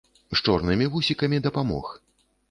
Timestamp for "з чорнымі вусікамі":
0.35-1.39